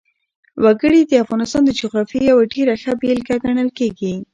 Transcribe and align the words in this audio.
وګړي 0.63 1.01
د 1.05 1.11
افغانستان 1.23 1.61
د 1.65 1.69
جغرافیې 1.79 2.21
یوه 2.31 2.43
ډېره 2.53 2.73
ښه 2.81 2.91
بېلګه 3.01 3.35
ګڼل 3.43 3.69
کېږي. 3.79 4.13